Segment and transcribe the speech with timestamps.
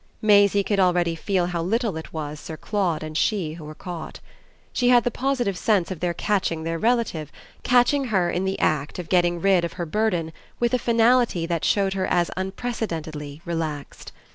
[0.19, 4.19] Maisie could already feel how little it was Sir Claude and she who were caught.
[4.73, 7.31] She had the positive sense of their catching their relative,
[7.61, 11.63] catching her in the act of getting rid of her burden with a finality that
[11.63, 14.11] showed her as unprecedentedly relaxed.